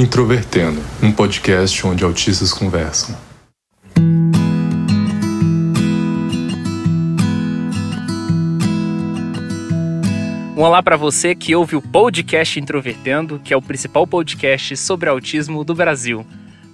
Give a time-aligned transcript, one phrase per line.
[0.00, 3.14] Introvertendo, um podcast onde autistas conversam.
[10.56, 15.10] Um olá para você que ouve o podcast Introvertendo, que é o principal podcast sobre
[15.10, 16.24] autismo do Brasil.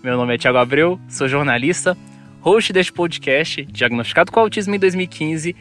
[0.04, 1.98] Meu nome é Thiago Abreu, sou jornalista,
[2.40, 5.56] host deste podcast, diagnosticado com autismo em 2015,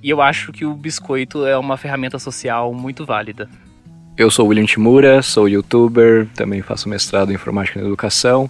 [0.00, 3.50] e eu acho que o biscoito é uma ferramenta social muito válida.
[4.16, 8.48] Eu sou William Timura, sou youtuber, também faço mestrado em informática e educação.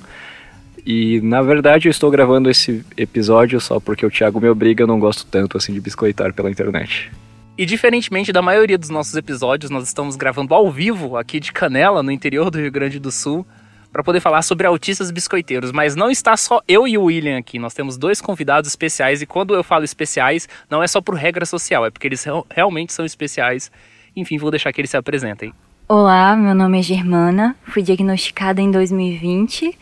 [0.84, 4.88] E na verdade eu estou gravando esse episódio só porque o Thiago me obriga, eu
[4.88, 7.12] não gosto tanto assim de biscoitar pela internet.
[7.56, 12.02] E diferentemente da maioria dos nossos episódios, nós estamos gravando ao vivo aqui de Canela,
[12.02, 13.46] no interior do Rio Grande do Sul,
[13.92, 15.70] para poder falar sobre autistas biscoiteiros.
[15.70, 19.22] Mas não está só eu e o William aqui, nós temos dois convidados especiais.
[19.22, 22.92] E quando eu falo especiais, não é só por regra social, é porque eles realmente
[22.92, 23.70] são especiais.
[24.14, 25.52] Enfim, vou deixar que eles se apresentem.
[25.88, 29.76] Olá, meu nome é Germana, fui diagnosticada em 2020,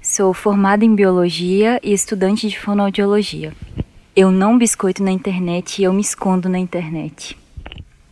[0.00, 3.52] sou formada em biologia e estudante de fonoaudiologia.
[4.14, 7.36] Eu não biscoito na internet e eu me escondo na internet.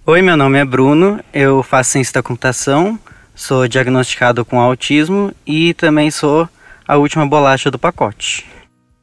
[0.07, 2.99] Oi, meu nome é Bruno, eu faço ciência da computação,
[3.35, 6.49] sou diagnosticado com autismo e também sou
[6.87, 8.47] a última bolacha do pacote.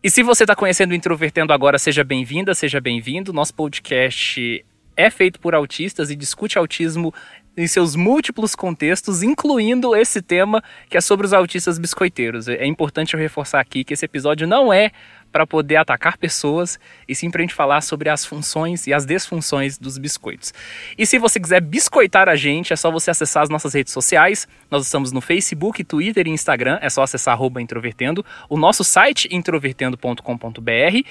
[0.04, 3.34] E se você está conhecendo o Introvertendo agora, seja bem-vinda, seja bem-vindo.
[3.34, 4.64] Nosso podcast
[4.98, 7.14] é feito por autistas e discute autismo
[7.58, 12.48] em seus múltiplos contextos, incluindo esse tema que é sobre os autistas biscoiteiros.
[12.48, 14.92] É importante eu reforçar aqui que esse episódio não é
[15.32, 19.06] para poder atacar pessoas e sim para a gente falar sobre as funções e as
[19.06, 20.54] desfunções dos biscoitos.
[20.96, 24.48] E se você quiser biscoitar a gente, é só você acessar as nossas redes sociais.
[24.70, 28.24] Nós estamos no Facebook, Twitter e Instagram, é só acessar introvertendo.
[28.48, 31.08] O nosso site, introvertendo.com.br.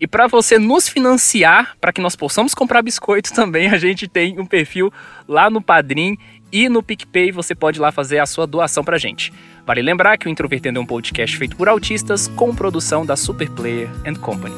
[0.00, 4.38] E para você nos financiar, para que nós possamos comprar biscoito também, a gente tem
[4.38, 4.92] um perfil
[5.26, 6.16] lá no Padrim
[6.52, 9.32] e no PicPay você pode lá fazer a sua doação pra gente.
[9.66, 13.90] Vale lembrar que o Introvertendo é um podcast feito por autistas com produção da Superplayer
[14.06, 14.54] and Company.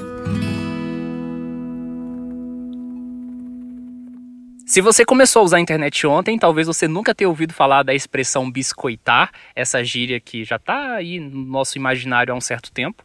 [4.67, 7.95] Se você começou a usar a internet ontem, talvez você nunca tenha ouvido falar da
[7.95, 13.03] expressão biscoitar, essa gíria que já está aí no nosso imaginário há um certo tempo.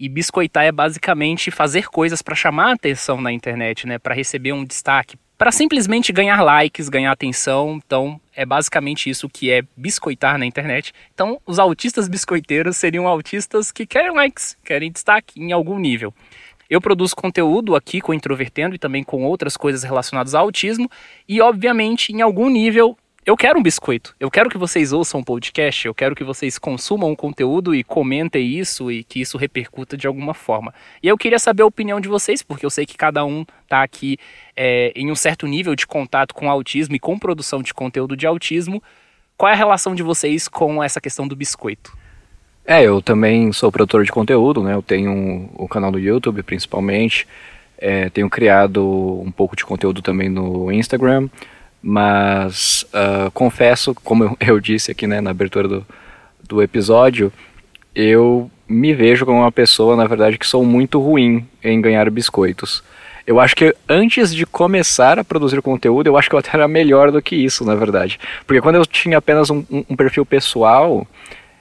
[0.00, 4.50] E biscoitar é basicamente fazer coisas para chamar a atenção na internet, né, para receber
[4.54, 7.78] um destaque, para simplesmente ganhar likes, ganhar atenção.
[7.84, 10.94] Então, é basicamente isso que é biscoitar na internet.
[11.12, 16.14] Então, os autistas biscoiteiros seriam autistas que querem likes, querem destaque em algum nível.
[16.70, 20.90] Eu produzo conteúdo aqui com Introvertendo e também com outras coisas relacionadas ao autismo,
[21.28, 22.96] e obviamente, em algum nível,
[23.30, 24.12] eu quero um biscoito.
[24.18, 27.72] Eu quero que vocês ouçam o um podcast, eu quero que vocês consumam o conteúdo
[27.72, 30.74] e comentem isso e que isso repercuta de alguma forma.
[31.00, 33.84] E eu queria saber a opinião de vocês, porque eu sei que cada um está
[33.84, 34.18] aqui
[34.56, 38.26] é, em um certo nível de contato com autismo e com produção de conteúdo de
[38.26, 38.82] autismo.
[39.36, 41.96] Qual é a relação de vocês com essa questão do biscoito?
[42.66, 44.74] É, eu também sou produtor de conteúdo, né?
[44.74, 47.28] Eu tenho o canal do YouTube, principalmente.
[47.78, 48.84] É, tenho criado
[49.24, 51.28] um pouco de conteúdo também no Instagram
[51.82, 55.86] mas uh, confesso, como eu, disse aqui né, na abertura do,
[56.46, 57.32] do episódio,
[57.94, 62.84] eu me vejo como uma pessoa, na verdade, que sou muito ruim em ganhar biscoitos.
[63.26, 66.66] Eu acho que antes de começar a produzir conteúdo, eu acho que eu até era
[66.66, 68.18] melhor do que isso, na verdade.
[68.46, 71.06] Porque quando eu tinha apenas um, um perfil pessoal,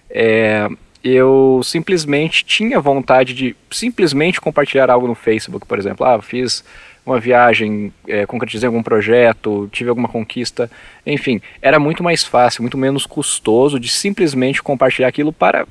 [0.10, 0.68] é,
[1.04, 6.06] eu simplesmente tinha vontade de simplesmente compartilhar algo no Facebook, por exemplo.
[6.06, 6.64] Ah, fiz
[7.06, 10.70] uma viagem, é, concretizei algum projeto, tive alguma conquista,
[11.06, 15.68] enfim, era muito mais fácil, muito menos custoso de simplesmente compartilhar aquilo para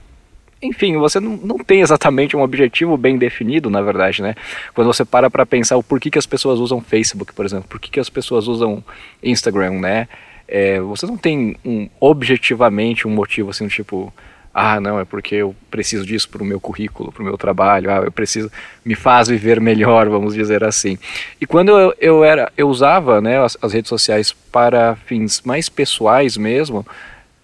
[0.60, 4.34] enfim, você não, não tem exatamente um objetivo bem definido, na verdade, né?
[4.74, 7.78] Quando você para para pensar o porquê que as pessoas usam Facebook, por exemplo, por
[7.78, 8.82] que as pessoas usam
[9.22, 10.08] Instagram, né?
[10.48, 14.12] É, você não tem um, objetivamente um motivo assim, tipo,
[14.52, 17.90] ah, não, é porque eu preciso disso para o meu currículo, para o meu trabalho,
[17.90, 18.50] ah, eu preciso,
[18.84, 20.98] me faz viver melhor, vamos dizer assim.
[21.40, 25.68] E quando eu, eu era, eu usava né, as, as redes sociais para fins mais
[25.68, 26.86] pessoais mesmo,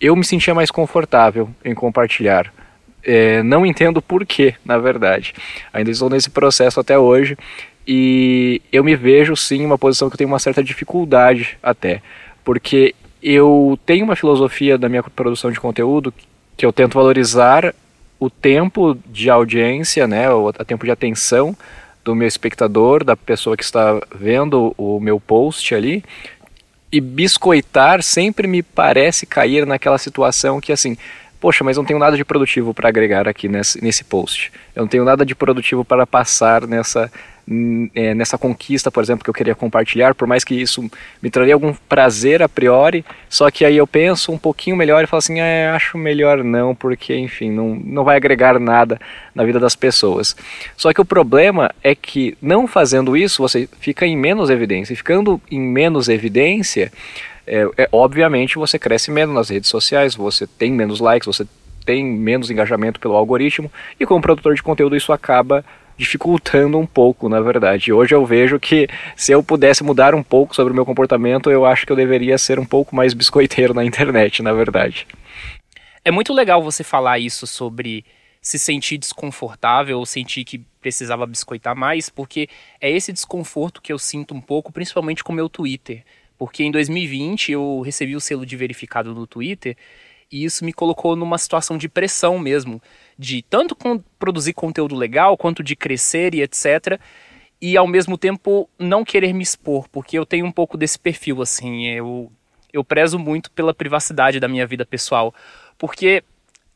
[0.01, 2.53] eu me sentia mais confortável em compartilhar.
[3.03, 5.35] É, não entendo porquê, na verdade.
[5.73, 7.37] Ainda estou nesse processo até hoje
[7.87, 12.03] e eu me vejo sim em uma posição que eu tenho uma certa dificuldade até,
[12.43, 16.13] porque eu tenho uma filosofia da minha produção de conteúdo
[16.57, 17.75] que eu tento valorizar
[18.19, 21.57] o tempo de audiência, né, o tempo de atenção
[22.05, 26.05] do meu espectador, da pessoa que está vendo o meu post ali.
[26.93, 30.97] E biscoitar sempre me parece cair naquela situação que assim,
[31.41, 34.53] poxa, mas não tenho nada de produtivo para agregar aqui nesse, nesse post.
[34.77, 37.11] Eu não tenho nada de produtivo para passar nessa
[37.95, 40.89] é, nessa conquista, por exemplo, que eu queria compartilhar, por mais que isso
[41.23, 45.07] me traria algum prazer a priori, só que aí eu penso um pouquinho melhor e
[45.07, 48.99] falo assim, é, acho melhor não, porque enfim, não, não vai agregar nada
[49.35, 50.35] na vida das pessoas.
[50.77, 54.97] Só que o problema é que não fazendo isso, você fica em menos evidência, e
[54.97, 56.91] ficando em menos evidência,
[57.47, 61.47] é, é, obviamente você cresce menos nas redes sociais, você tem menos likes, você
[61.85, 63.71] tem menos engajamento pelo algoritmo,
[64.01, 65.63] e como produtor de conteúdo isso acaba
[65.97, 67.93] dificultando um pouco, na verdade.
[67.93, 71.65] Hoje eu vejo que se eu pudesse mudar um pouco sobre o meu comportamento, eu
[71.65, 75.07] acho que eu deveria ser um pouco mais biscoiteiro na internet, na verdade.
[76.05, 78.05] É muito legal você falar isso sobre
[78.43, 82.47] se sentir desconfortável ou sentir que precisava biscoitar mais, porque
[82.79, 86.05] é esse desconforto que eu sinto um pouco, principalmente com o meu Twitter.
[86.37, 89.77] Porque em 2020 eu recebi o selo de verificado no Twitter
[90.31, 92.83] e isso me colocou numa situação de pressão mesmo,
[93.19, 93.77] de tanto
[94.19, 97.01] produzir conteúdo legal quanto de crescer e etc.
[97.61, 101.43] E ao mesmo tempo não querer me expor, porque eu tenho um pouco desse perfil
[101.43, 102.31] assim, eu
[102.73, 105.33] eu prezo muito pela privacidade da minha vida pessoal,
[105.79, 106.25] porque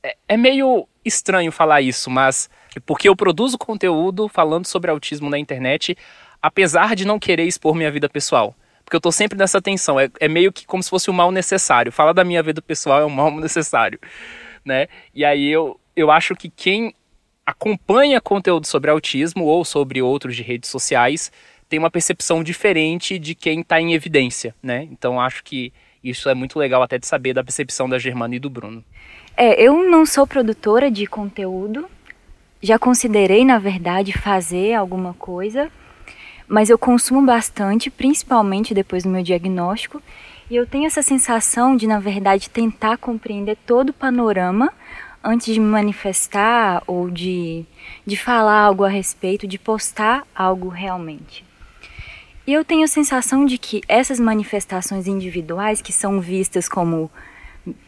[0.00, 2.48] é, é meio estranho falar isso, mas
[2.86, 5.98] porque eu produzo conteúdo falando sobre autismo na internet,
[6.40, 8.54] apesar de não querer expor minha vida pessoal
[8.88, 10.00] porque eu tô sempre nessa tensão.
[10.00, 11.92] É, é meio que como se fosse um mal necessário.
[11.92, 14.00] Falar da minha vida pessoal é um mal necessário,
[14.64, 14.88] né?
[15.14, 16.94] E aí eu, eu acho que quem
[17.44, 21.32] acompanha conteúdo sobre autismo ou sobre outros de redes sociais
[21.68, 24.86] tem uma percepção diferente de quem está em evidência, né?
[24.92, 25.72] Então acho que
[26.02, 28.84] isso é muito legal até de saber da percepção da Germana e do Bruno.
[29.36, 31.88] É, eu não sou produtora de conteúdo.
[32.62, 35.70] Já considerei, na verdade, fazer alguma coisa,
[36.46, 40.00] mas eu consumo bastante, principalmente depois do meu diagnóstico,
[40.50, 44.72] e eu tenho essa sensação de, na verdade, tentar compreender todo o panorama
[45.22, 47.64] antes de me manifestar ou de,
[48.06, 51.44] de falar algo a respeito, de postar algo realmente.
[52.46, 57.10] E eu tenho a sensação de que essas manifestações individuais, que são vistas como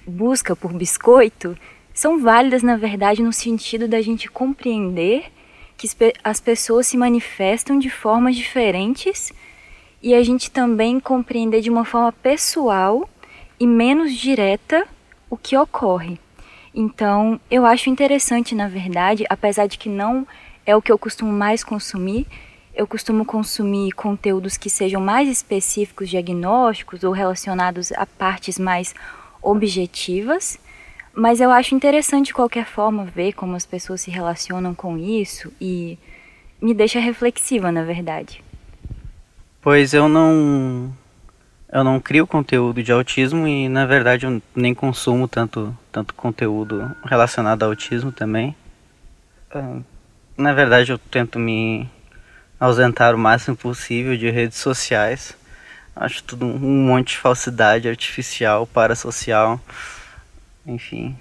[0.07, 1.57] busca por biscoito,
[1.95, 5.33] são válidas, na verdade, no sentido da gente compreender
[5.77, 5.89] que
[6.23, 9.33] as pessoas se manifestam de formas diferentes
[10.03, 13.09] e a gente também compreender de uma forma pessoal
[13.59, 14.87] e menos direta
[15.31, 16.19] o que ocorre.
[16.75, 20.27] Então, eu acho interessante, na verdade, apesar de que não
[20.65, 22.27] é o que eu costumo mais consumir,
[22.75, 28.95] eu costumo consumir conteúdos que sejam mais específicos, diagnósticos ou relacionados a partes mais
[29.43, 30.59] objetivas
[31.15, 35.53] mas eu acho interessante de qualquer forma ver como as pessoas se relacionam com isso
[35.61, 35.99] e
[36.61, 38.43] me deixa reflexiva, na verdade.
[39.61, 40.93] Pois eu não
[41.73, 46.95] eu não crio conteúdo de autismo e na verdade eu nem consumo tanto tanto conteúdo
[47.05, 48.55] relacionado ao autismo também.
[50.37, 51.89] Na verdade eu tento me
[52.59, 55.37] ausentar o máximo possível de redes sociais.
[55.95, 59.61] Acho tudo um monte de falsidade artificial, parasocial
[60.67, 61.17] enfim.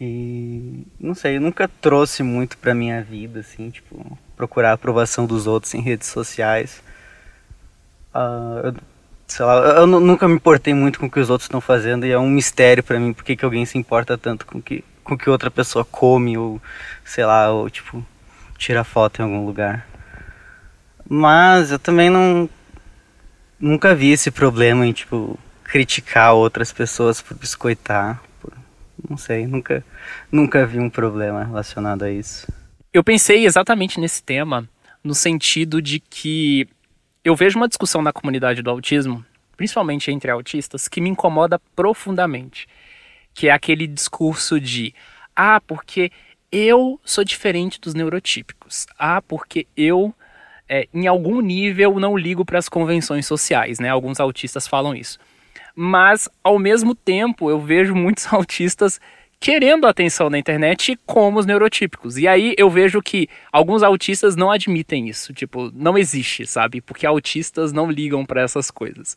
[0.00, 5.26] E não sei, eu nunca trouxe muito pra minha vida, assim, tipo, procurar a aprovação
[5.26, 6.82] dos outros em redes sociais.
[8.16, 8.74] Uh, eu,
[9.26, 12.12] sei lá, eu nunca me importei muito com o que os outros estão fazendo e
[12.12, 15.28] é um mistério para mim porque que alguém se importa tanto com que, com que
[15.28, 16.60] outra pessoa come ou,
[17.04, 18.04] sei lá, ou tipo,
[18.56, 19.86] tira foto em algum lugar.
[21.08, 22.48] Mas eu também não.
[23.58, 28.20] Nunca vi esse problema em, tipo, criticar outras pessoas por biscoitar.
[28.40, 28.52] Por,
[29.08, 29.84] não sei, nunca,
[30.30, 32.46] nunca vi um problema relacionado a isso.
[32.92, 34.68] Eu pensei exatamente nesse tema,
[35.02, 36.68] no sentido de que
[37.28, 39.24] eu vejo uma discussão na comunidade do autismo,
[39.56, 42.68] principalmente entre autistas, que me incomoda profundamente.
[43.34, 44.94] Que é aquele discurso de
[45.34, 46.12] ah, porque
[46.52, 48.86] eu sou diferente dos neurotípicos.
[48.96, 50.14] Ah, porque eu,
[50.68, 53.88] é, em algum nível, não ligo para as convenções sociais, né?
[53.88, 55.18] Alguns autistas falam isso
[55.78, 58.98] mas ao mesmo tempo eu vejo muitos autistas
[59.38, 62.16] querendo atenção na internet como os neurotípicos.
[62.16, 66.80] E aí eu vejo que alguns autistas não admitem isso, tipo, não existe, sabe?
[66.80, 69.16] Porque autistas não ligam para essas coisas.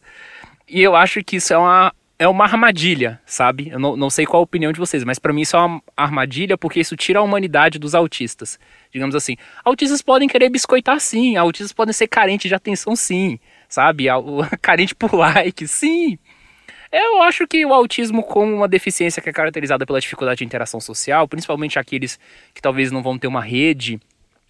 [0.68, 3.70] E eu acho que isso é uma é uma armadilha, sabe?
[3.70, 5.82] Eu não, não sei qual a opinião de vocês, mas para mim isso é uma
[5.96, 8.60] armadilha porque isso tira a humanidade dos autistas.
[8.92, 14.08] Digamos assim, autistas podem querer biscoitar sim, autistas podem ser carentes de atenção sim, sabe?
[14.62, 16.20] Carente por like, sim.
[16.92, 20.80] Eu acho que o autismo, como uma deficiência que é caracterizada pela dificuldade de interação
[20.80, 22.20] social, principalmente aqueles
[22.54, 24.00] que talvez não vão ter uma rede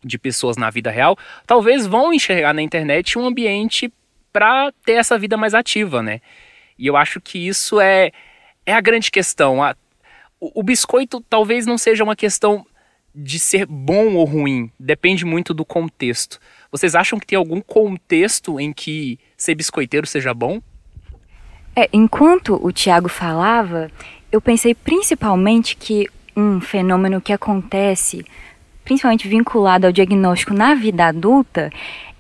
[0.04, 3.92] de pessoas na vida real, talvez vão enxergar na internet um ambiente
[4.32, 6.22] para ter essa vida mais ativa, né?
[6.78, 8.12] E eu acho que isso é,
[8.66, 9.62] é a grande questão.
[9.62, 9.76] A,
[10.40, 12.66] o, o biscoito talvez não seja uma questão
[13.14, 16.40] de ser bom ou ruim depende muito do contexto.
[16.72, 20.62] Vocês acham que tem algum contexto em que ser biscoiteiro seja bom?
[21.80, 23.90] É, enquanto o Tiago falava,
[24.30, 28.26] eu pensei principalmente que um fenômeno que acontece,
[28.84, 31.72] principalmente vinculado ao diagnóstico na vida adulta,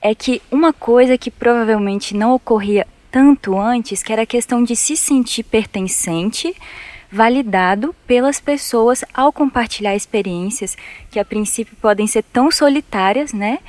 [0.01, 4.77] é que uma coisa que provavelmente não ocorria tanto antes, que era a questão de
[4.77, 6.55] se sentir pertencente,
[7.11, 10.77] validado pelas pessoas ao compartilhar experiências
[11.09, 13.59] que a princípio podem ser tão solitárias, né?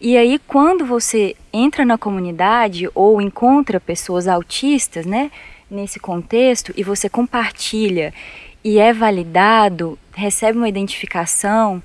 [0.00, 5.30] E aí quando você entra na comunidade ou encontra pessoas autistas, né,
[5.70, 8.12] nesse contexto e você compartilha
[8.62, 11.82] e é validado, recebe uma identificação,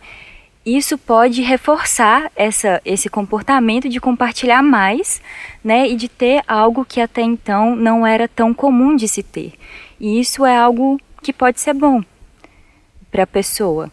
[0.66, 5.22] isso pode reforçar essa, esse comportamento de compartilhar mais,
[5.64, 9.54] né, e de ter algo que até então não era tão comum de se ter.
[10.00, 12.04] E isso é algo que pode ser bom
[13.12, 13.92] para a pessoa.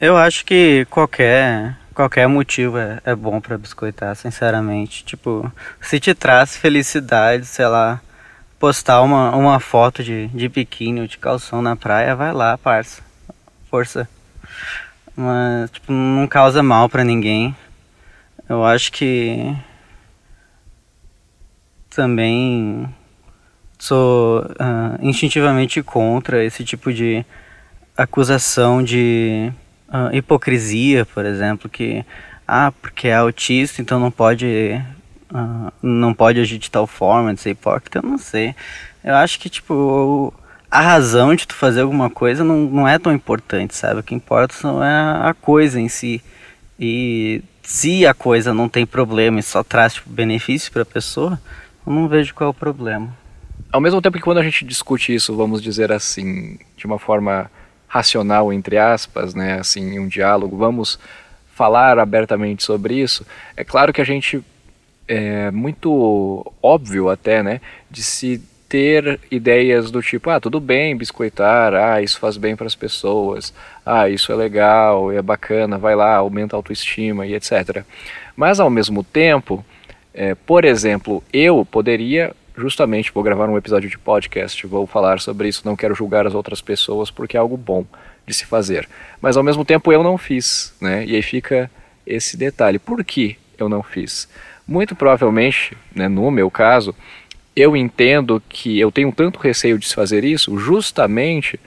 [0.00, 5.04] Eu acho que qualquer qualquer motivo é, é bom para biscoitar, sinceramente.
[5.04, 5.50] Tipo,
[5.80, 8.00] se te traz felicidade, sei lá,
[8.58, 13.02] postar uma, uma foto de, de biquíni ou de calção na praia, vai lá, parça.
[13.70, 14.08] Força
[15.16, 17.56] mas tipo, não causa mal para ninguém.
[18.48, 19.56] Eu acho que
[21.88, 22.94] também
[23.86, 27.24] sou uh, instintivamente contra esse tipo de
[27.96, 29.52] acusação de
[29.88, 32.04] uh, hipocrisia, por exemplo, que
[32.46, 34.80] ah, porque é autista, então não pode
[35.32, 38.54] uh, não pode agir de tal forma, de ser hipócrita, eu não sei.
[39.04, 40.34] Eu acho que tipo
[40.70, 44.00] a razão de tu fazer alguma coisa não, não é tão importante, sabe?
[44.00, 46.22] O que importa são é a coisa em si.
[46.78, 51.40] E se a coisa não tem problema e só traz tipo, benefício para a pessoa,
[51.86, 53.25] eu não vejo qual é o problema.
[53.72, 57.50] Ao mesmo tempo que quando a gente discute isso, vamos dizer assim, de uma forma
[57.86, 60.98] racional, entre aspas, né, assim, um diálogo, vamos
[61.54, 64.42] falar abertamente sobre isso, é claro que a gente
[65.08, 71.74] é muito óbvio até, né, de se ter ideias do tipo, ah, tudo bem biscoitar,
[71.74, 73.54] ah, isso faz bem para as pessoas,
[73.84, 77.84] ah, isso é legal, é bacana, vai lá, aumenta a autoestima e etc.
[78.34, 79.64] Mas ao mesmo tempo,
[80.12, 85.48] é, por exemplo, eu poderia justamente vou gravar um episódio de podcast, vou falar sobre
[85.48, 87.84] isso, não quero julgar as outras pessoas porque é algo bom
[88.26, 88.88] de se fazer.
[89.20, 91.04] Mas ao mesmo tempo eu não fiz, né?
[91.04, 91.70] E aí fica
[92.06, 92.78] esse detalhe.
[92.78, 94.28] Por que eu não fiz?
[94.66, 96.94] Muito provavelmente, né, no meu caso,
[97.54, 101.58] eu entendo que eu tenho tanto receio de se fazer isso justamente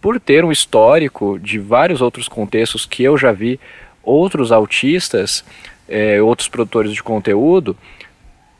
[0.00, 3.58] por ter um histórico de vários outros contextos que eu já vi
[4.02, 5.44] outros autistas,
[5.88, 7.76] é, outros produtores de conteúdo,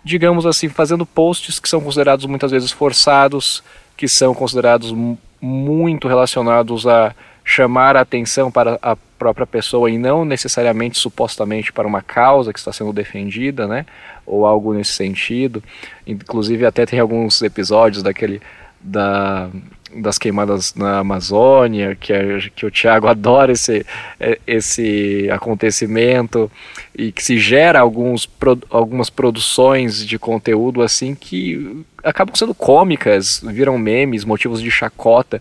[0.09, 3.63] digamos assim, fazendo posts que são considerados muitas vezes forçados,
[3.95, 4.95] que são considerados
[5.39, 11.87] muito relacionados a chamar a atenção para a própria pessoa e não necessariamente supostamente para
[11.87, 13.85] uma causa que está sendo defendida, né?
[14.27, 15.63] Ou algo nesse sentido.
[16.07, 18.41] Inclusive até tem alguns episódios daquele
[18.81, 19.51] da
[19.95, 23.85] das queimadas na Amazônia, que, é, que o Tiago adora esse,
[24.19, 26.51] é, esse acontecimento
[26.97, 28.29] e que se gera alguns,
[28.71, 35.41] algumas produções de conteúdo assim que acabam sendo cômicas, viram memes, motivos de chacota.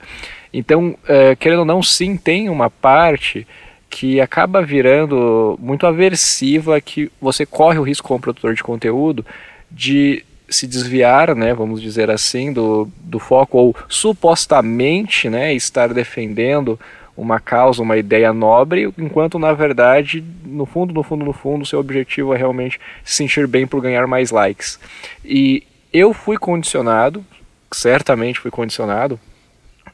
[0.53, 3.47] Então, é, querendo ou não, sim, tem uma parte
[3.89, 9.25] que acaba virando muito aversiva, que você corre o risco como produtor de conteúdo
[9.71, 16.79] de se desviar, né, vamos dizer assim, do, do foco ou supostamente, né, estar defendendo
[17.15, 21.79] uma causa, uma ideia nobre, enquanto na verdade, no fundo, no fundo, no fundo, seu
[21.79, 24.79] objetivo é realmente se sentir bem por ganhar mais likes.
[25.25, 27.25] E eu fui condicionado,
[27.71, 29.19] certamente fui condicionado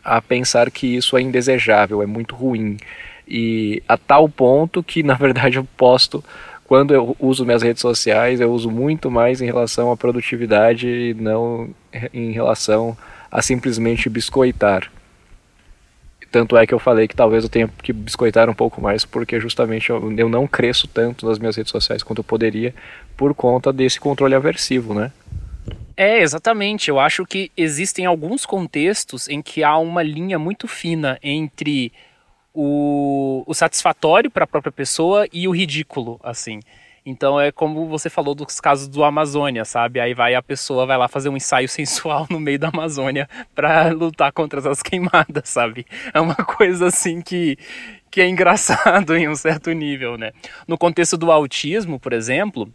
[0.03, 2.77] a pensar que isso é indesejável, é muito ruim.
[3.25, 6.21] E a tal ponto que, na verdade, eu posto
[6.73, 11.13] quando eu uso minhas redes sociais, eu uso muito mais em relação à produtividade e
[11.13, 11.69] não
[12.11, 12.97] em relação
[13.31, 14.91] a simplesmente biscoitar.
[16.31, 19.39] Tanto é que eu falei que talvez eu tenha que biscoitar um pouco mais, porque
[19.39, 22.73] justamente eu, eu não cresço tanto nas minhas redes sociais quanto eu poderia
[23.15, 25.11] por conta desse controle aversivo, né?
[25.95, 26.89] É, exatamente.
[26.89, 31.93] Eu acho que existem alguns contextos em que há uma linha muito fina entre
[32.53, 36.59] o, o satisfatório para a própria pessoa e o ridículo, assim.
[37.05, 39.99] Então é como você falou dos casos do Amazônia, sabe?
[39.99, 43.89] Aí vai a pessoa vai lá fazer um ensaio sensual no meio da Amazônia para
[43.89, 45.85] lutar contra as queimadas, sabe?
[46.13, 47.57] É uma coisa assim que
[48.09, 50.31] que é engraçado em um certo nível, né?
[50.67, 52.71] No contexto do autismo, por exemplo,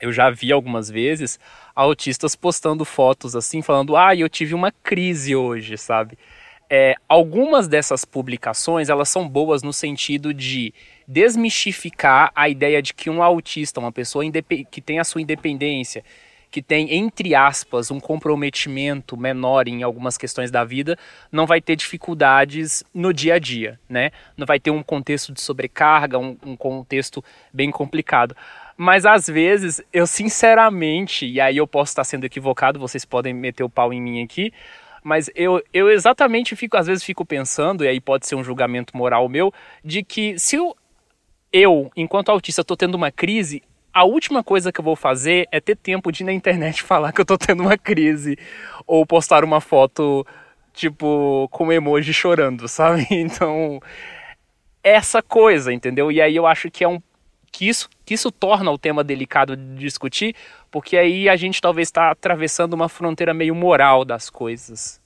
[0.00, 1.38] eu já vi algumas vezes
[1.74, 6.18] autistas postando fotos assim, falando: "Ah, eu tive uma crise hoje", sabe?
[6.74, 10.72] É, algumas dessas publicações elas são boas no sentido de
[11.06, 14.24] desmistificar a ideia de que um autista, uma pessoa
[14.70, 16.02] que tem a sua independência,
[16.50, 20.96] que tem, entre aspas, um comprometimento menor em algumas questões da vida,
[21.30, 24.10] não vai ter dificuldades no dia a dia, né?
[24.34, 28.34] Não vai ter um contexto de sobrecarga, um, um contexto bem complicado.
[28.78, 33.62] Mas às vezes, eu sinceramente, e aí eu posso estar sendo equivocado, vocês podem meter
[33.62, 34.52] o pau em mim aqui,
[35.02, 38.96] mas eu, eu exatamente fico, às vezes fico pensando, e aí pode ser um julgamento
[38.96, 39.52] moral meu,
[39.84, 40.76] de que se eu,
[41.52, 45.60] eu enquanto autista, estou tendo uma crise, a última coisa que eu vou fazer é
[45.60, 48.38] ter tempo de ir na internet falar que eu estou tendo uma crise,
[48.86, 50.26] ou postar uma foto,
[50.72, 53.06] tipo, com emoji chorando, sabe?
[53.10, 53.80] Então,
[54.82, 56.10] essa coisa, entendeu?
[56.10, 57.00] E aí eu acho que é um
[57.52, 60.34] que isso, que isso torna o tema delicado de discutir,
[60.70, 65.00] porque aí a gente talvez está atravessando uma fronteira meio moral das coisas.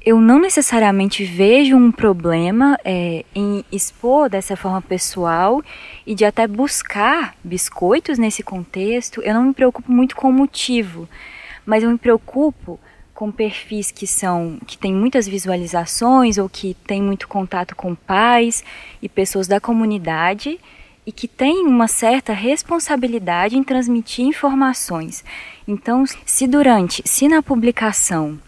[0.00, 5.60] Eu não necessariamente vejo um problema é, em expor dessa forma pessoal
[6.06, 9.20] e de até buscar biscoitos nesse contexto.
[9.22, 11.08] Eu não me preocupo muito com o motivo,
[11.66, 12.78] mas eu me preocupo
[13.12, 18.62] com perfis que são que têm muitas visualizações ou que têm muito contato com pais
[19.02, 20.60] e pessoas da comunidade
[21.06, 25.24] e que tem uma certa responsabilidade em transmitir informações.
[25.66, 28.38] Então, se durante, se na publicação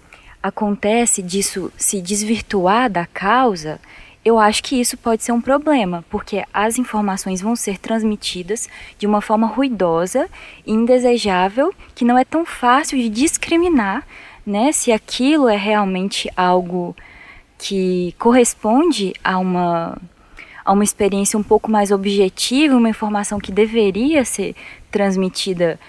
[0.42, 3.80] acontece disso se desvirtuar da causa,
[4.24, 9.06] eu acho que isso pode ser um problema, porque as informações vão ser transmitidas de
[9.06, 10.28] uma forma ruidosa
[10.66, 14.06] e indesejável, que não é tão fácil de discriminar,
[14.44, 16.96] né, se aquilo é realmente algo
[17.56, 19.98] que corresponde a uma
[20.68, 24.54] a uma experiência um pouco mais objetiva, uma informação que deveria ser
[24.90, 25.80] transmitida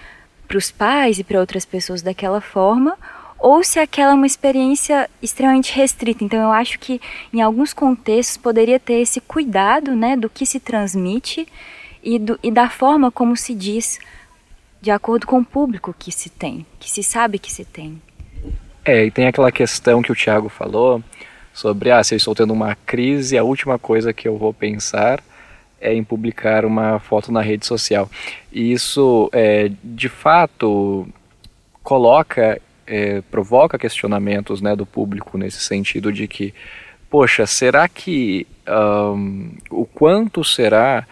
[0.48, 2.96] para os pais e para outras pessoas daquela forma,
[3.38, 6.24] ou se aquela é uma experiência extremamente restrita.
[6.24, 6.98] Então eu acho que
[7.30, 11.46] em alguns contextos poderia ter esse cuidado, né, do que se transmite
[12.02, 13.98] e, do, e da forma como se diz,
[14.80, 18.00] de acordo com o público que se tem, que se sabe que se tem.
[18.82, 21.02] É, e tem aquela questão que o Tiago falou
[21.52, 25.22] sobre, ah, se eu estou tendo uma crise, a última coisa que eu vou pensar
[25.80, 28.08] é em publicar uma foto na rede social.
[28.52, 31.08] E isso, é, de fato,
[31.82, 36.52] coloca, é, provoca questionamentos né, do público nesse sentido de que,
[37.08, 41.06] poxa, será que, um, o quanto será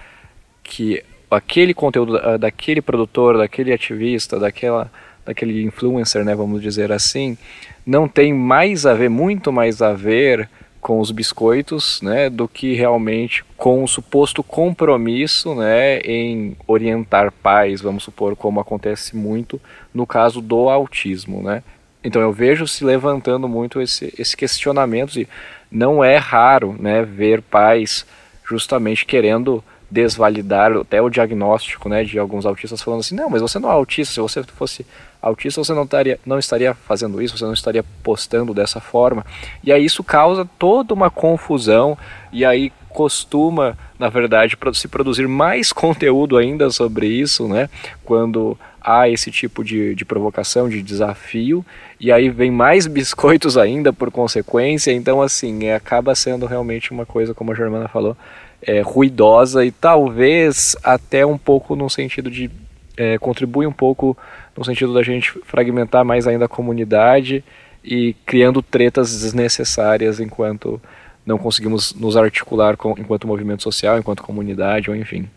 [0.62, 4.90] que aquele conteúdo daquele produtor, daquele ativista, daquela,
[5.28, 7.36] daquele influencer, né, vamos dizer assim,
[7.84, 10.48] não tem mais a ver, muito mais a ver
[10.80, 17.82] com os biscoitos, né, do que realmente com o suposto compromisso, né, em orientar pais,
[17.82, 19.60] vamos supor, como acontece muito
[19.92, 21.62] no caso do autismo, né.
[22.02, 25.28] Então eu vejo se levantando muito esse, esse questionamento e
[25.70, 28.06] não é raro, né, ver pais
[28.48, 33.58] justamente querendo desvalidar até o diagnóstico, né, de alguns autistas falando assim, não, mas você
[33.58, 34.84] não é autista, se você fosse
[35.20, 39.24] autista, você não estaria, não estaria fazendo isso, você não estaria postando dessa forma.
[39.64, 41.96] E aí isso causa toda uma confusão
[42.32, 47.68] e aí costuma, na verdade, se produzir mais conteúdo ainda sobre isso, né?
[48.04, 51.64] Quando há esse tipo de, de provocação, de desafio,
[52.00, 57.04] e aí vem mais biscoitos ainda por consequência, então assim, é, acaba sendo realmente uma
[57.04, 58.16] coisa, como a Germana falou,
[58.62, 62.50] é, ruidosa e talvez até um pouco no sentido de
[62.96, 64.16] é, contribui um pouco
[64.56, 67.44] no sentido da gente fragmentar mais ainda a comunidade
[67.84, 70.80] e criando tretas desnecessárias enquanto
[71.24, 75.28] não conseguimos nos articular com, enquanto movimento social, enquanto comunidade, ou enfim.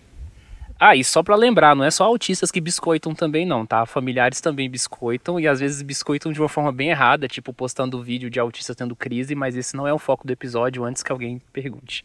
[0.80, 3.86] Ah, e só para lembrar, não é só autistas que biscoitam também não, tá?
[3.86, 8.32] Familiares também biscoitam e às vezes biscoitam de uma forma bem errada, tipo postando vídeo
[8.32, 11.40] de autistas tendo crise, mas esse não é o foco do episódio, antes que alguém
[11.54, 12.04] pergunte.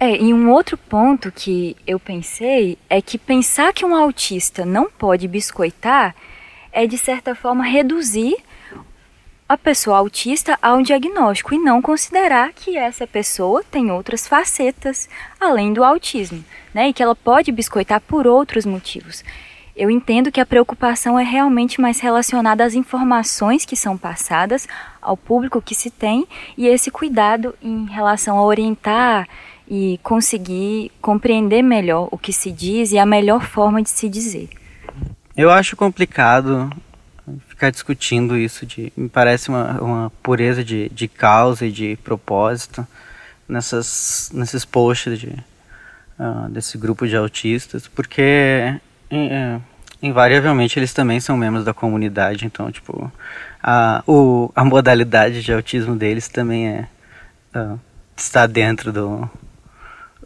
[0.00, 4.88] É, e um outro ponto que eu pensei é que pensar que um autista não
[4.88, 6.14] pode biscoitar
[6.70, 8.36] é, de certa forma, reduzir
[9.48, 15.08] a pessoa autista a um diagnóstico e não considerar que essa pessoa tem outras facetas
[15.40, 16.90] além do autismo, né?
[16.90, 19.24] E que ela pode biscoitar por outros motivos.
[19.74, 24.68] Eu entendo que a preocupação é realmente mais relacionada às informações que são passadas
[25.00, 29.26] ao público que se tem e esse cuidado em relação a orientar
[29.68, 34.48] e conseguir compreender melhor o que se diz e a melhor forma de se dizer.
[35.36, 36.70] Eu acho complicado
[37.48, 42.86] ficar discutindo isso, de, me parece uma, uma pureza de, de causa e de propósito
[43.48, 45.28] nessas, nesses posts de,
[46.18, 48.74] uh, desse grupo de autistas, porque
[49.12, 49.62] uh,
[50.02, 53.10] invariavelmente eles também são membros da comunidade, então tipo
[53.62, 56.88] a, o, a modalidade de autismo deles também é
[57.54, 57.78] uh,
[58.16, 59.28] está dentro do,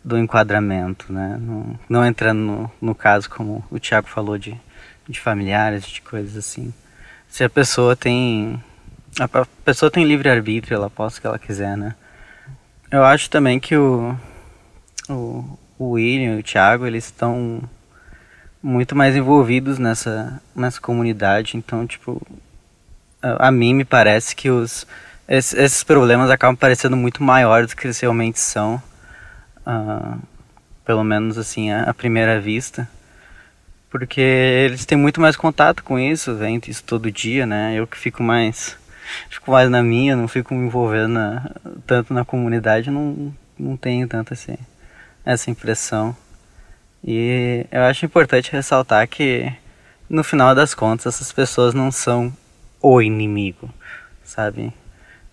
[0.04, 1.38] do enquadramento, né?
[1.40, 4.58] Não, não entrando no, no caso como o Tiago falou de,
[5.08, 6.72] de familiares, de coisas assim.
[7.28, 8.62] Se a pessoa tem
[9.20, 9.28] a
[9.64, 11.94] pessoa tem livre arbítrio, ela posta o que ela quiser, né?
[12.90, 14.16] Eu acho também que o
[15.08, 17.62] o, o William e o Thiago, eles estão
[18.62, 21.56] muito mais envolvidos nessa, nessa comunidade.
[21.56, 22.20] Então, tipo,
[23.20, 24.86] a, a mim me parece que os,
[25.28, 28.80] esses, esses, problemas acabam parecendo muito maiores do que eles realmente são.
[29.66, 30.18] Uh,
[30.84, 32.88] pelo menos assim, à, primeira vista.
[33.90, 37.74] Porque eles têm muito mais contato com isso, vem isso todo dia, né?
[37.74, 38.76] Eu que fico mais
[39.28, 41.50] fico mais na minha, não fico me envolvendo na,
[41.86, 44.56] tanto na comunidade, não, não tenho tanto assim
[45.24, 46.16] essa impressão.
[47.04, 49.52] E eu acho importante ressaltar que,
[50.08, 52.32] no final das contas, essas pessoas não são
[52.80, 53.68] o inimigo,
[54.24, 54.72] sabe?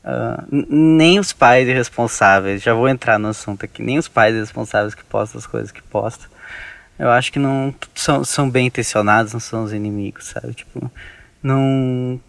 [0.04, 4.96] Uh, nem os pais irresponsáveis, já vou entrar no assunto aqui, nem os pais irresponsáveis
[4.96, 6.30] que postam as coisas que postam,
[7.00, 10.54] eu acho que não são, são bem intencionados, não são os inimigos, sabe?
[10.54, 10.92] Tipo,
[11.42, 12.20] não.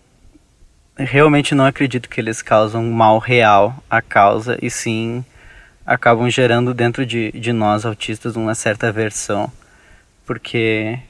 [0.97, 5.25] Realmente não acredito que eles causam mal real à causa, e sim
[5.85, 9.51] acabam gerando dentro de, de nós autistas uma certa aversão,
[10.25, 11.01] porque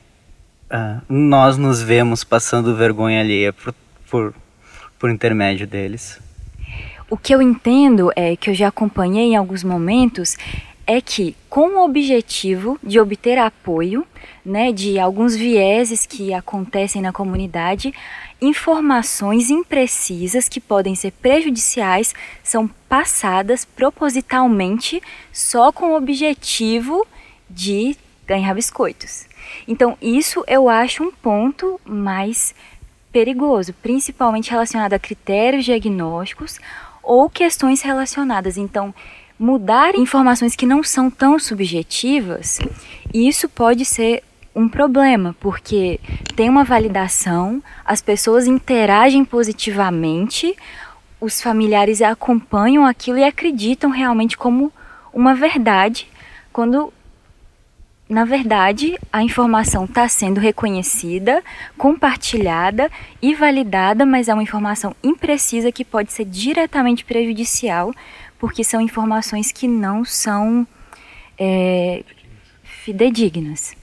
[0.73, 3.75] uh, nós nos vemos passando vergonha alheia por,
[4.09, 4.35] por,
[4.99, 6.18] por intermédio deles.
[7.11, 10.37] O que eu entendo é que eu já acompanhei em alguns momentos
[10.87, 14.07] é que com o objetivo de obter apoio,
[14.44, 17.92] né, de alguns vieses que acontecem na comunidade,
[18.40, 27.05] informações imprecisas que podem ser prejudiciais são passadas propositalmente só com o objetivo
[27.49, 29.27] de ganhar biscoitos.
[29.66, 32.55] Então, isso eu acho um ponto mais
[33.11, 36.61] perigoso, principalmente relacionado a critérios diagnósticos
[37.11, 38.57] ou questões relacionadas.
[38.57, 38.94] Então,
[39.37, 42.61] mudar informações que não são tão subjetivas,
[43.12, 44.23] isso pode ser
[44.55, 45.99] um problema, porque
[46.37, 50.55] tem uma validação, as pessoas interagem positivamente,
[51.20, 54.73] os familiares acompanham aquilo e acreditam realmente como
[55.12, 56.07] uma verdade,
[56.53, 56.92] quando
[58.11, 61.42] na verdade a informação está sendo reconhecida,
[61.79, 62.90] compartilhada
[63.23, 67.94] e validada, mas é uma informação imprecisa que pode ser diretamente prejudicial,
[68.38, 70.66] porque são informações que não são
[71.38, 72.03] é,
[72.64, 73.79] fidedignas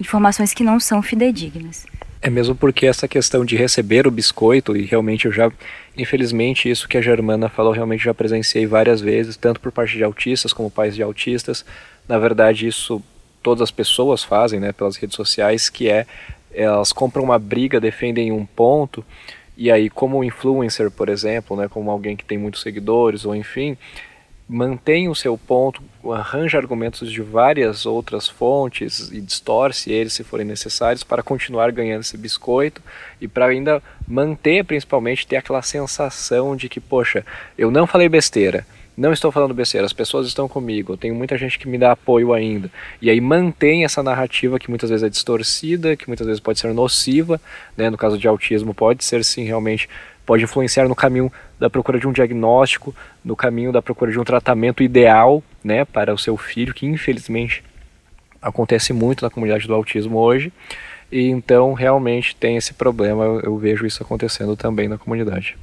[0.00, 1.86] informações que não são fidedignas.
[2.22, 5.50] É mesmo porque essa questão de receber o biscoito, e realmente eu já,
[5.96, 10.04] infelizmente, isso que a Germana falou, realmente já presenciei várias vezes, tanto por parte de
[10.04, 11.64] autistas como pais de autistas.
[12.08, 13.02] Na verdade, isso
[13.42, 16.06] todas as pessoas fazem, né, pelas redes sociais, que é
[16.52, 19.04] elas compram uma briga, defendem um ponto,
[19.56, 23.76] e aí como influencer, por exemplo, né, como alguém que tem muitos seguidores, ou enfim,
[24.48, 25.80] mantém o seu ponto,
[26.12, 32.00] arranja argumentos de várias outras fontes e distorce eles se forem necessários para continuar ganhando
[32.00, 32.82] esse biscoito
[33.20, 37.24] e para ainda manter, principalmente, ter aquela sensação de que, poxa,
[37.56, 38.66] eu não falei besteira.
[39.00, 42.34] Não estou falando besteira, as pessoas estão comigo, tenho muita gente que me dá apoio
[42.34, 42.70] ainda.
[43.00, 46.74] E aí mantém essa narrativa que muitas vezes é distorcida, que muitas vezes pode ser
[46.74, 47.40] nociva,
[47.74, 47.88] né?
[47.88, 49.88] no caso de autismo pode ser sim realmente
[50.26, 54.22] pode influenciar no caminho da procura de um diagnóstico, no caminho da procura de um
[54.22, 57.64] tratamento ideal né, para o seu filho, que infelizmente
[58.42, 60.52] acontece muito na comunidade do autismo hoje.
[61.10, 65.56] E então realmente tem esse problema, eu, eu vejo isso acontecendo também na comunidade.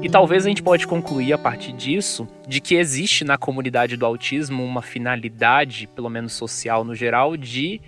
[0.00, 4.06] E talvez a gente pode concluir a partir disso de que existe na comunidade do
[4.06, 7.80] autismo uma finalidade, pelo menos social no geral, de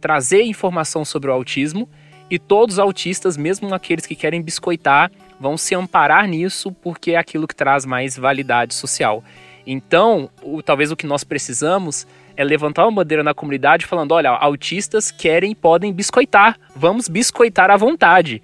[0.00, 1.86] trazer informação sobre o autismo
[2.30, 7.16] e todos os autistas, mesmo aqueles que querem biscoitar, vão se amparar nisso porque é
[7.16, 9.22] aquilo que traz mais validade social.
[9.66, 14.30] Então, o, talvez o que nós precisamos é levantar uma bandeira na comunidade falando: olha,
[14.30, 18.42] autistas querem e podem biscoitar, vamos biscoitar à vontade.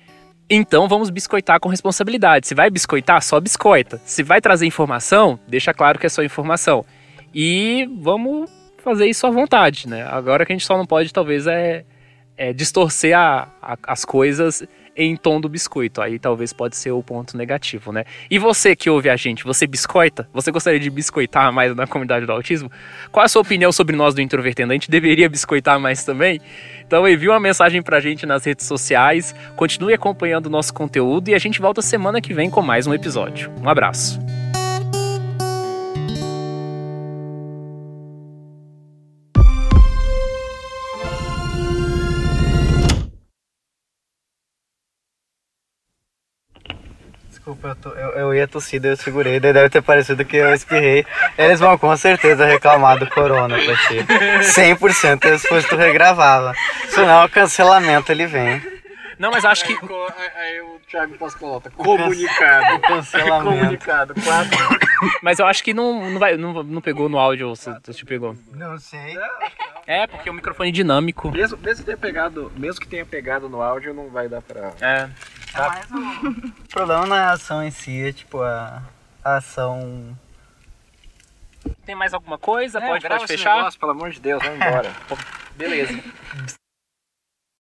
[0.48, 2.46] Então vamos biscoitar com responsabilidade.
[2.46, 4.00] Se vai biscoitar, só biscoita.
[4.04, 6.84] Se vai trazer informação, deixa claro que é só informação.
[7.34, 10.06] E vamos fazer isso à vontade, né?
[10.06, 11.84] Agora que a gente só não pode, talvez, é
[12.36, 14.62] é, distorcer a, a, as coisas
[14.96, 16.00] em tom do biscoito.
[16.00, 18.04] Aí talvez pode ser o ponto negativo, né?
[18.30, 20.28] E você que ouve a gente, você biscoita?
[20.32, 22.70] Você gostaria de biscoitar mais na comunidade do autismo?
[23.12, 24.72] Qual a sua opinião sobre nós do Introvertendo?
[24.72, 26.40] A gente deveria biscoitar mais também?
[26.86, 31.34] Então envie uma mensagem pra gente nas redes sociais, continue acompanhando o nosso conteúdo e
[31.34, 33.50] a gente volta semana que vem com mais um episódio.
[33.62, 34.35] Um abraço.
[47.46, 50.52] Desculpa, eu, tô, eu, eu ia tossir, eu segurei, daí deve ter parecido que eu
[50.52, 51.06] espirrei.
[51.38, 54.04] Eles vão com certeza reclamar do corona pra ti.
[54.52, 56.52] 100% eles fosse tu regravava.
[56.88, 58.60] Senão o cancelamento ele vem.
[59.16, 59.74] Não, mas acho que.
[59.74, 62.80] Aí o Thiago Pascolota, comunicado.
[62.80, 63.44] Cancelamento.
[63.44, 64.58] comunicado, quatro.
[65.22, 68.04] Mas eu acho que não, não, vai, não, não pegou no áudio, se se te
[68.04, 68.36] pegou.
[68.54, 69.16] Não sei.
[69.86, 71.30] É, porque o microfone é dinâmico.
[71.30, 74.72] Mesmo, mesmo, que tenha pegado, mesmo que tenha pegado no áudio, não vai dar pra.
[74.80, 75.08] É.
[76.64, 78.82] O problema não é a ação em si, é tipo a,
[79.24, 80.16] a ação.
[81.84, 82.80] Tem mais alguma coisa?
[82.80, 83.56] pode grava pode esse fechar?
[83.56, 84.92] negócio, pelo amor de Deus, vai embora.
[85.56, 86.02] Beleza.